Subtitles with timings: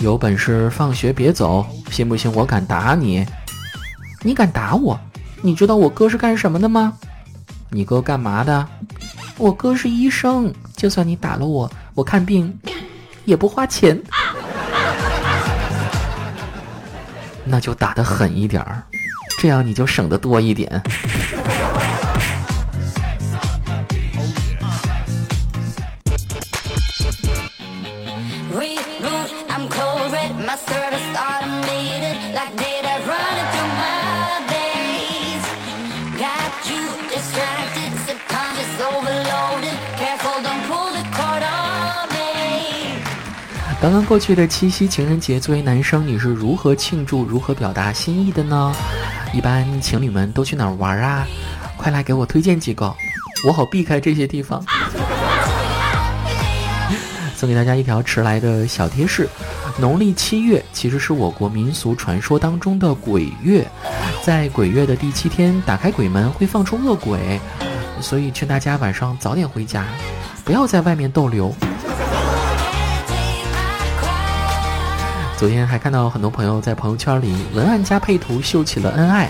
[0.00, 3.26] 有本事放学别走，信不信我敢打你？
[4.22, 4.98] 你敢打我？
[5.40, 6.94] 你知道我哥是干什么的吗？
[7.70, 8.68] 你哥干嘛的？
[9.36, 10.52] 我哥是医生。
[10.76, 12.58] 就算你打了我，我看病
[13.24, 14.00] 也不花钱。
[17.44, 18.82] 那就打得狠一点儿，
[19.38, 20.82] 这样你就省得多一点。
[43.82, 48.72] 刚刚过去的七夕情人节，作为男生，你是如何庆祝、如何表达心意的呢？
[49.34, 51.26] 一般情侣们都去哪儿玩啊？
[51.76, 52.94] 快来给我推荐几个，
[53.44, 54.64] 我好避开这些地方。
[57.34, 59.28] 送给大家一条迟来的小贴士：
[59.80, 63.66] 农历七月其实是我国民俗传说当中的鬼月，
[64.22, 67.40] 在鬼月的第七天，打开鬼门会放出恶鬼，
[68.00, 69.84] 所以劝大家晚上早点回家，
[70.44, 71.52] 不要在外面逗留。
[75.42, 79.28] 昨天还看到很多朋友在朋友圈里文案加配图秀起了恩爱。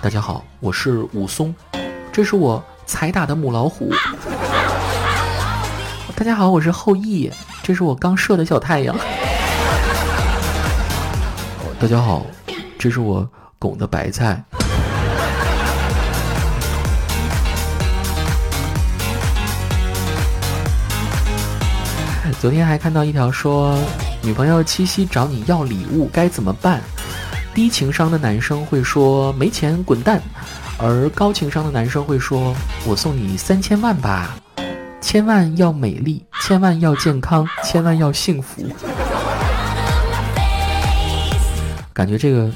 [0.00, 1.54] 大家好，我是武松，
[2.10, 3.92] 这是我才打的母老虎。
[6.16, 7.30] 大家好，我是后羿，
[7.62, 8.96] 这是我刚射的小太阳。
[11.78, 12.24] 大家好，
[12.78, 13.28] 这是我
[13.58, 14.42] 拱的白菜。
[22.40, 23.78] 昨天还看到一条说。
[24.26, 26.80] 女朋友七夕找你要礼物该怎么办？
[27.54, 30.20] 低情商的男生会说没钱滚蛋，
[30.78, 32.52] 而高情商的男生会说
[32.84, 34.34] 我送你三千万吧，
[35.00, 38.66] 千万要美丽，千万要健康，千万要幸福。
[41.92, 42.50] 感觉这个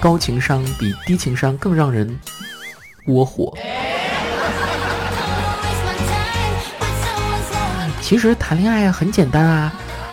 [0.00, 2.18] 高情商比低情商更让人
[3.06, 3.56] 窝火。
[8.00, 9.72] 其实谈恋爱很简单啊。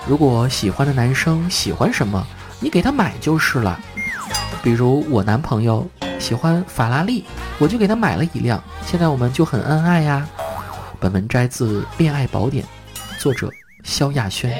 [0.09, 2.25] 如果喜欢的男生喜欢什么，
[2.59, 3.79] 你给他买就是了。
[4.63, 5.87] 比如我男朋友
[6.17, 7.23] 喜欢法拉利，
[7.59, 8.59] 我就给他买了一辆。
[8.87, 10.27] 现在我们就很恩爱呀。
[10.99, 12.65] 本文摘自《恋爱宝典》，
[13.21, 13.51] 作者
[13.83, 14.51] 萧亚轩。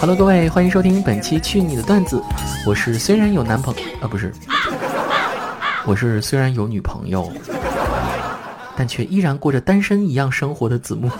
[0.00, 2.16] Hello，各位，欢迎收听本期《去你的段子》，
[2.66, 4.34] 我是虽然有男朋友啊，不是。
[5.88, 7.32] 我是虽然有女朋友，
[8.76, 11.10] 但却依然过着单身一样生活的子木。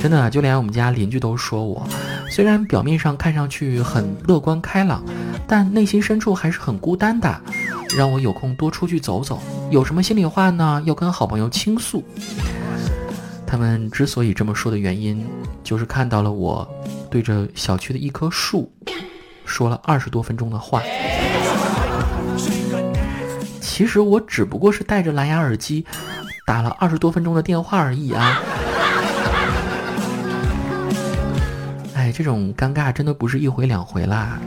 [0.00, 1.84] 真的，就连我们家邻居都说我，
[2.30, 5.02] 虽然表面上看上去很乐观开朗，
[5.48, 7.40] 但内心深处还是很孤单的。
[7.96, 12.00] 让我有空多出去走走，有什么心里话呢，要跟好朋友倾诉。
[13.44, 15.26] 他们之所以这么说的原因，
[15.64, 16.64] 就是看到了我
[17.10, 18.72] 对着小区的一棵树。
[19.48, 20.82] 说了二十多分钟的话，
[23.60, 25.84] 其实我只不过是戴着蓝牙耳机
[26.46, 28.42] 打了二十多分钟的电话而已啊！
[31.94, 34.38] 哎，这种尴尬真的不是一回两回啦。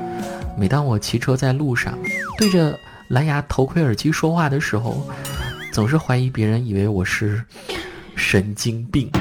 [0.57, 1.97] 每当我骑车在路上
[2.38, 5.06] 对着蓝牙头盔耳机说话的时候，
[5.73, 7.44] 总是怀疑别人以为我是
[8.16, 9.11] 神经病。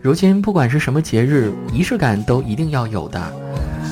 [0.00, 3.20] 如今不管是什么节日，仪式感都一定要有的。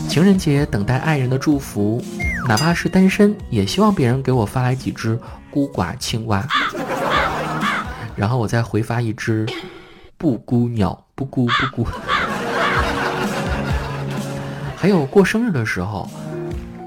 [0.09, 2.03] 情人节等待爱人的祝福，
[2.49, 5.19] 哪怕是单身，也希望别人给我发来几只
[5.51, 6.47] 孤寡青蛙，
[8.15, 9.45] 然后我再回发一只
[10.17, 11.89] 布谷鸟，布谷布谷。
[14.77, 16.09] 还有过生日的时候，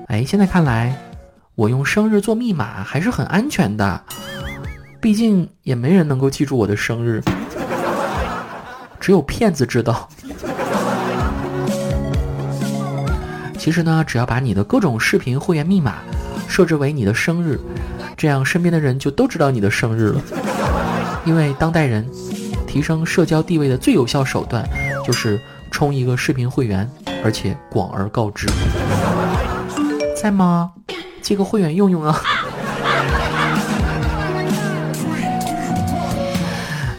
[0.07, 0.95] 哎，现在看来，
[1.55, 4.01] 我用生日做密码还是很安全的，
[5.01, 7.21] 毕竟也没人能够记住我的生日。
[8.99, 10.07] 只有骗子知道。
[13.57, 15.95] 其实呢，只要把你的各种视频会员密码
[16.47, 17.59] 设置为你的生日，
[18.15, 20.21] 这样身边的人就都知道你的生日了。
[21.25, 22.09] 因为当代人
[22.65, 24.67] 提升社交地位的最有效手段，
[25.05, 26.89] 就是充一个视频会员，
[27.23, 28.47] 而且广而告之。
[30.21, 30.71] 在吗？
[31.21, 32.21] 借个会员用用啊！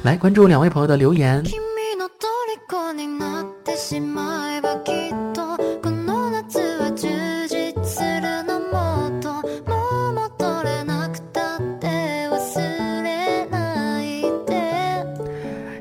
[0.02, 1.42] 来关注两位朋友的留言。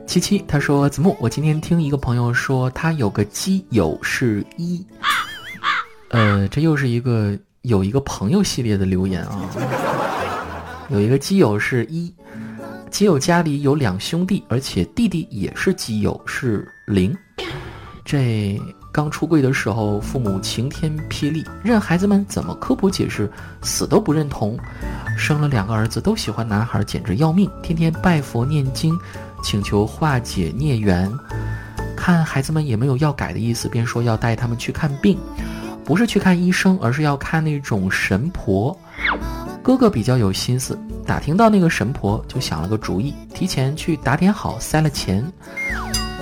[0.09, 4.83] 七七他说子木，我今天听一个朋友说他有个基友是一，
[6.09, 9.39] 呃，这又是一个有一个朋友系列的留言啊，
[10.89, 12.11] 有一个基友是一，
[12.89, 17.15] 基友家里有两兄弟，而且弟弟也是基友是零，
[18.03, 18.59] 这。
[18.91, 23.31] 刚出柜的时候，父母晴天霹雳，任孩子们怎么科普解释，
[23.61, 24.57] 死都不认同。
[25.15, 27.47] 生了两个儿子，都喜欢男孩，简直要命。
[27.61, 28.99] 天天拜佛念经，
[29.43, 31.11] 请求化解孽缘。
[31.95, 35.19] 看孩子们也没有要改的意思，便说要带他们去看病，
[35.83, 38.77] 不是去看医生，而是要看那种神婆。
[39.61, 45.23] 哥哥比较有心思，打听到那个神婆，就想了个主意，提前去打点好，塞了钱，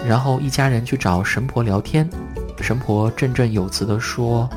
[0.05, 2.09] 然后一家人去找神婆聊天。
[2.59, 4.49] 神婆振振有词地说：“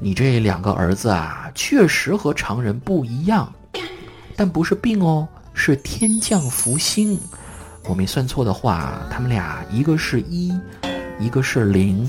[0.00, 3.52] 你这两个儿子啊，确实和常人不一样，
[4.36, 5.26] 但不是病哦，
[5.58, 7.18] 是天降福星。
[7.88, 10.56] 我没算错的话，他们俩一个是一，
[11.18, 12.08] 一个是零。”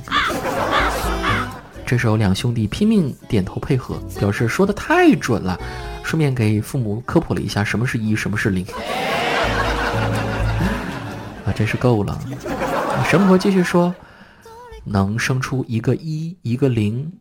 [1.84, 5.60] 这时候，两兄弟拼命点头配合，表示说的太准了，
[6.04, 8.64] 顺便给父母科普了一下什么是一，什么是零。
[11.44, 12.22] 啊，真是够了！
[13.10, 13.94] 神婆继续说。
[14.86, 17.12] 能生出一个一一个零，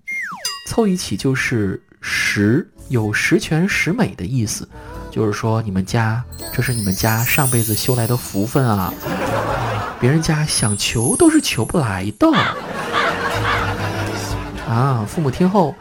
[0.68, 4.66] 凑一起就是十，有十全十美的意思，
[5.10, 6.22] 就是说你们家
[6.52, 8.92] 这是你们家上辈子修来的福分啊，
[10.00, 12.28] 别人家想求都是求不来的。
[14.68, 15.02] 啊！
[15.08, 15.74] 父母听后，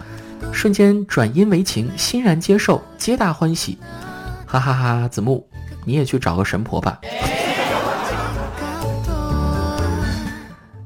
[0.53, 3.77] 瞬间转阴为晴，欣然接受，皆大欢喜。
[4.45, 5.07] 哈哈哈！
[5.09, 5.45] 子木，
[5.83, 6.97] 你也去找个神婆吧。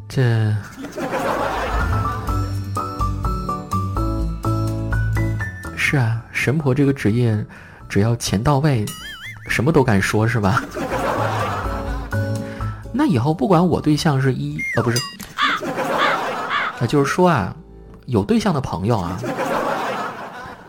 [0.09, 0.51] 这。
[5.77, 7.45] 是啊，神婆这个职业，
[7.91, 8.85] 只要钱到位，
[9.49, 10.63] 什么都敢说，是吧？
[12.93, 14.97] 那以后不管我对象是一，呃，不是，
[16.79, 17.53] 那就是说啊，
[18.05, 19.19] 有对象的朋友啊，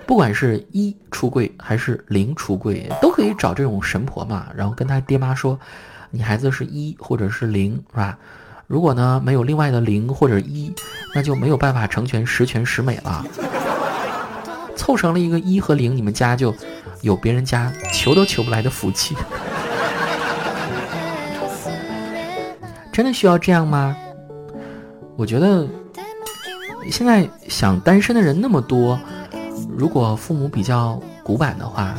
[0.05, 5.57] 不管是一出柜还是零出柜，都可以找这种神婆嘛，然后跟他爹妈说，
[6.11, 8.19] 你孩子是一或者是零，是吧？
[8.67, 10.75] 如果呢没有另外的零或者一，
[11.15, 13.25] 那就没有办法成全十全十美了。
[14.82, 16.52] 凑成了一个一和零，你们家就
[17.02, 19.14] 有别人家求都求不来的福气。
[22.93, 23.96] 真的需要这样吗？
[25.14, 25.69] 我觉得
[26.90, 28.99] 现在想单身的人那么多，
[29.79, 31.94] 如果父母比较古板的话，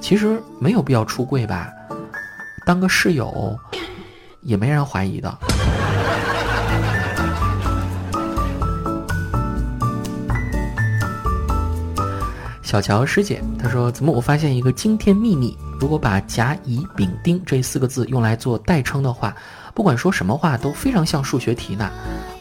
[0.00, 1.72] 其实没有必要出柜吧，
[2.64, 3.58] 当个室友
[4.42, 5.38] 也没人怀疑的。
[12.76, 15.56] 小乔师姐她说：“怎么我发现一个惊天秘密？
[15.80, 19.34] 如果把甲乙丙丁这四个字用来做代称的话，
[19.72, 21.90] 不管说什么话都非常像数学题呢。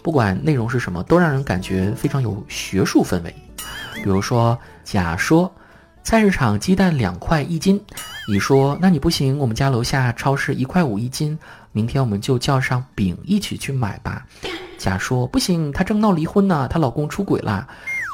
[0.04, 3.34] 不管内容是什么，都让人感觉非常有学术氛围。
[4.04, 5.50] 比如说，甲说
[6.04, 7.82] 菜市场鸡蛋两块一斤，
[8.28, 11.40] 乙说那你不行，我们家楼下超市一块五一斤，
[11.72, 14.26] 明天我们就叫上丙一起去买吧。
[14.78, 17.66] 甲说不行，她正闹离婚呢，她老公出轨了。”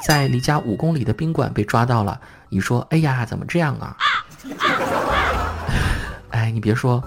[0.04, 2.20] 在离家五公里的宾馆被抓到了。
[2.50, 3.96] 你说：“哎呀，怎么这样啊？”
[6.32, 7.04] 哎，你别说，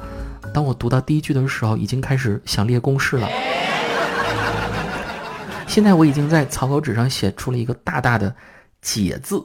[0.52, 3.28] 当我读到第一句的时候，已经开始想列公式了。
[5.66, 8.34] 现在我已经在草稿纸上写出了一个大大的
[8.80, 9.42] “解”字，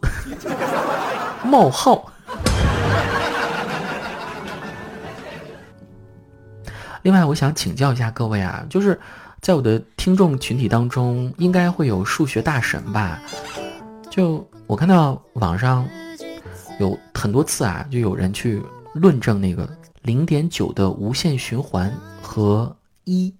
[1.44, 2.12] 冒号。
[7.02, 9.00] 另外，我想请教一下各位啊，就是。
[9.42, 13.20] 在我的听众群体当中，应该会有数学大神吧？
[14.10, 15.88] 就我看到网上
[16.80, 18.62] 有很多次啊，就有人去
[18.94, 19.68] 论证那个
[20.02, 21.92] 零点九的无限循环
[22.22, 23.34] 和一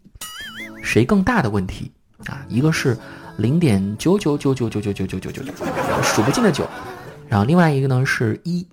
[0.82, 1.92] 谁更大的问题
[2.26, 2.46] 啊。
[2.48, 2.98] 一个是
[3.38, 5.54] 零点九九九九九九九九九九九，
[6.02, 6.68] 数不尽的九，
[7.28, 8.66] 然后另外一个呢是一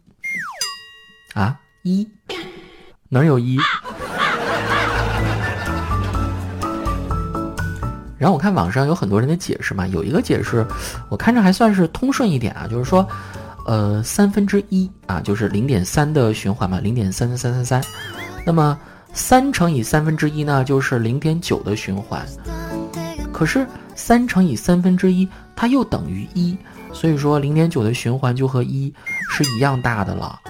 [1.34, 2.08] 啊一
[3.08, 3.58] 哪有一？
[8.26, 10.66] 然后我看网上有很多人的解释嘛，有一个解释，
[11.08, 13.06] 我看着还算是通顺一点啊，就是说，
[13.64, 17.84] 呃，三分之一啊，就是零点三的循环嘛，零点三三三三三，
[18.44, 18.76] 那么
[19.12, 22.26] 三乘以三分之一呢，就是零点九的循环。
[23.32, 23.64] 可是
[23.94, 26.58] 三乘以三分之一，它又等于一，
[26.92, 28.92] 所以说零点九的循环就和一
[29.30, 30.40] 是一样大的了。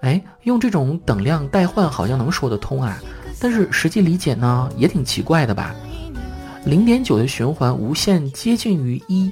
[0.00, 2.98] 哎，用这种等量代换好像能说得通啊，
[3.38, 5.72] 但是实际理解呢，也挺奇怪的吧？
[6.66, 9.30] 零点九的循环无限接近于一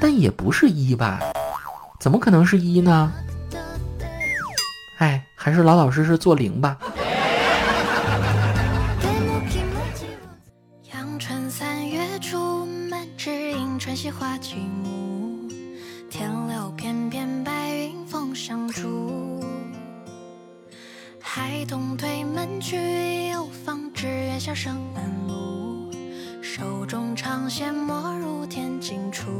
[0.00, 1.20] 但也不是一吧？
[1.98, 3.12] 怎么可能是一呢？
[4.98, 6.76] 哎还是老老实实做零吧。
[10.92, 14.36] 阳春三月初满枝迎春花
[16.10, 19.42] 天留片片白云风上住
[21.20, 25.49] 孩童推门去又放纸鸢笑声满路
[26.90, 29.30] 中长线没入天尽处。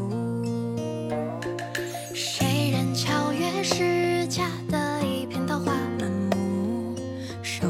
[2.15, 6.95] 谁人巧月时，恰的一片桃花满目？
[7.43, 7.67] 手。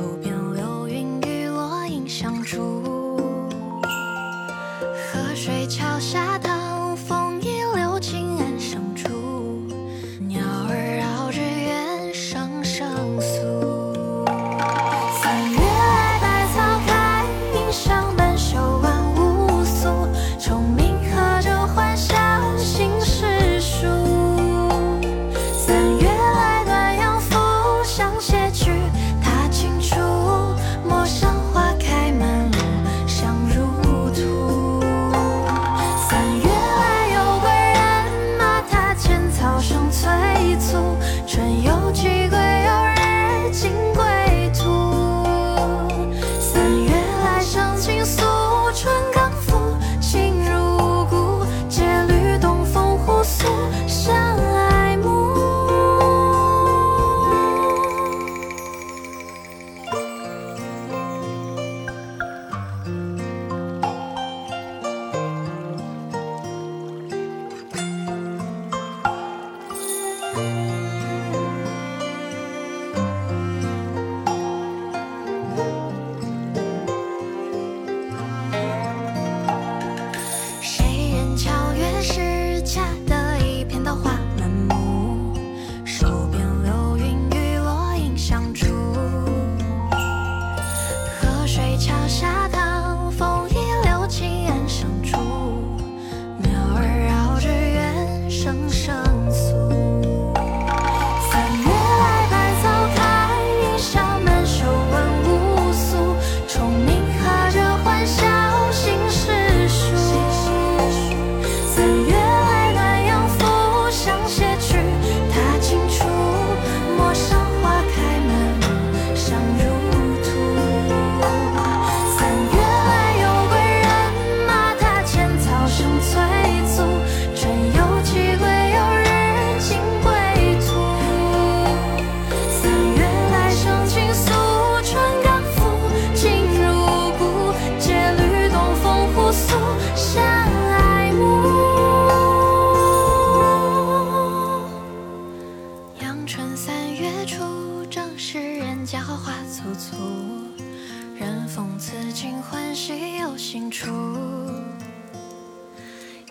[152.13, 153.87] 今欢喜又新处，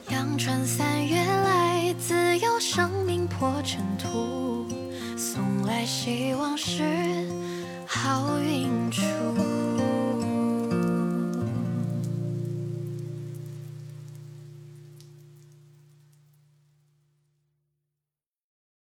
[0.09, 4.67] 阳春三月来，自有生命破尘土。
[5.17, 6.83] 送来希望是
[7.88, 9.01] 好运出。